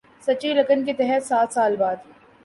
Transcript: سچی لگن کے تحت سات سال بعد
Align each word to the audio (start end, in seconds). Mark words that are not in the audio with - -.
سچی 0.25 0.53
لگن 0.53 0.83
کے 0.85 0.93
تحت 0.93 1.23
سات 1.23 1.53
سال 1.53 1.75
بعد 1.75 1.95